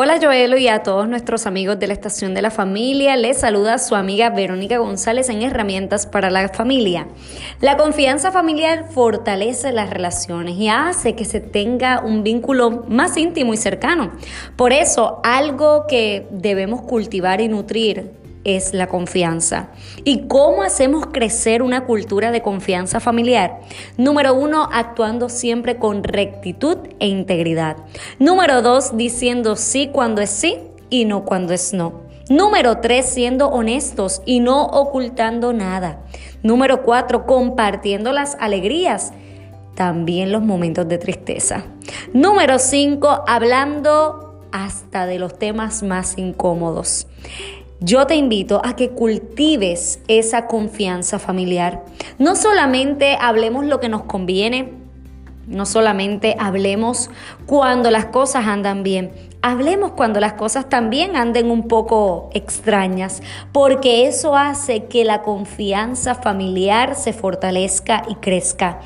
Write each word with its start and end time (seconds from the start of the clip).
Hola 0.00 0.20
Joelo 0.22 0.56
y 0.56 0.68
a 0.68 0.84
todos 0.84 1.08
nuestros 1.08 1.44
amigos 1.48 1.80
de 1.80 1.88
la 1.88 1.92
Estación 1.92 2.32
de 2.32 2.40
la 2.40 2.52
Familia, 2.52 3.16
les 3.16 3.38
saluda 3.38 3.78
su 3.78 3.96
amiga 3.96 4.30
Verónica 4.30 4.78
González 4.78 5.28
en 5.28 5.42
Herramientas 5.42 6.06
para 6.06 6.30
la 6.30 6.48
Familia. 6.50 7.08
La 7.60 7.76
confianza 7.76 8.30
familiar 8.30 8.84
fortalece 8.92 9.72
las 9.72 9.90
relaciones 9.90 10.54
y 10.56 10.68
hace 10.68 11.16
que 11.16 11.24
se 11.24 11.40
tenga 11.40 12.00
un 12.00 12.22
vínculo 12.22 12.84
más 12.86 13.16
íntimo 13.16 13.54
y 13.54 13.56
cercano. 13.56 14.12
Por 14.54 14.72
eso, 14.72 15.20
algo 15.24 15.88
que 15.88 16.28
debemos 16.30 16.82
cultivar 16.82 17.40
y 17.40 17.48
nutrir 17.48 18.12
es 18.44 18.74
la 18.74 18.86
confianza. 18.86 19.68
¿Y 20.04 20.28
cómo 20.28 20.62
hacemos 20.62 21.06
crecer 21.06 21.62
una 21.62 21.84
cultura 21.84 22.30
de 22.30 22.42
confianza 22.42 23.00
familiar? 23.00 23.60
Número 23.96 24.34
uno, 24.34 24.68
actuando 24.72 25.28
siempre 25.28 25.76
con 25.78 26.04
rectitud 26.04 26.78
e 27.00 27.08
integridad. 27.08 27.76
Número 28.18 28.62
dos, 28.62 28.96
diciendo 28.96 29.56
sí 29.56 29.90
cuando 29.92 30.20
es 30.22 30.30
sí 30.30 30.58
y 30.90 31.04
no 31.04 31.24
cuando 31.24 31.52
es 31.52 31.72
no. 31.72 32.08
Número 32.30 32.78
tres, 32.78 33.06
siendo 33.06 33.48
honestos 33.48 34.22
y 34.26 34.40
no 34.40 34.64
ocultando 34.64 35.52
nada. 35.52 36.02
Número 36.42 36.82
cuatro, 36.82 37.24
compartiendo 37.26 38.12
las 38.12 38.36
alegrías, 38.38 39.12
también 39.74 40.32
los 40.32 40.42
momentos 40.42 40.86
de 40.88 40.98
tristeza. 40.98 41.64
Número 42.12 42.58
cinco, 42.58 43.24
hablando 43.26 44.28
hasta 44.52 45.06
de 45.06 45.18
los 45.18 45.38
temas 45.38 45.82
más 45.82 46.18
incómodos. 46.18 47.06
Yo 47.80 48.08
te 48.08 48.16
invito 48.16 48.60
a 48.64 48.74
que 48.74 48.90
cultives 48.90 50.00
esa 50.08 50.48
confianza 50.48 51.20
familiar. 51.20 51.84
No 52.18 52.34
solamente 52.34 53.16
hablemos 53.20 53.64
lo 53.66 53.78
que 53.78 53.88
nos 53.88 54.02
conviene, 54.02 54.72
no 55.46 55.64
solamente 55.64 56.34
hablemos 56.40 57.08
cuando 57.46 57.92
las 57.92 58.06
cosas 58.06 58.48
andan 58.48 58.82
bien, 58.82 59.12
hablemos 59.40 59.92
cuando 59.92 60.20
las 60.20 60.32
cosas 60.34 60.68
también 60.68 61.14
anden 61.14 61.50
un 61.50 61.68
poco 61.68 62.30
extrañas, 62.34 63.22
porque 63.52 64.06
eso 64.06 64.36
hace 64.36 64.84
que 64.86 65.04
la 65.04 65.22
confianza 65.22 66.14
familiar 66.14 66.94
se 66.96 67.12
fortalezca 67.12 68.02
y 68.08 68.16
crezca, 68.16 68.80